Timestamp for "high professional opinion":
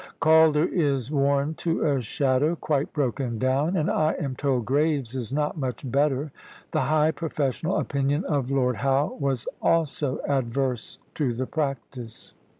6.81-8.25